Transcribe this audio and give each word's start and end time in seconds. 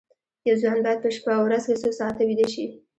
یو 0.47 0.55
ځوان 0.61 0.79
باید 0.85 0.99
په 1.03 1.09
شپه 1.15 1.31
او 1.35 1.41
ورځ 1.47 1.63
کې 1.67 1.81
څو 1.81 1.89
ساعته 1.99 2.21
ویده 2.25 2.47
شي 2.53 2.65